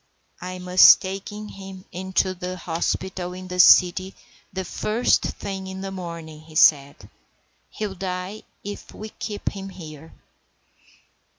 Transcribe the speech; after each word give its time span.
"I 0.41 0.57
must 0.57 0.99
take 0.99 1.29
him 1.29 1.85
in 1.91 2.13
to 2.13 2.33
the 2.33 2.57
hospital 2.57 3.33
in 3.33 3.47
the 3.49 3.59
city 3.59 4.15
the 4.51 4.65
first 4.65 5.21
thing 5.21 5.67
in 5.67 5.81
the 5.81 5.91
morning," 5.91 6.43
said 6.55 6.95
he. 6.99 7.09
"He'll 7.69 7.93
die 7.93 8.41
if 8.63 8.95
we 8.95 9.09
keep 9.09 9.49
him 9.49 9.69
here." 9.69 10.11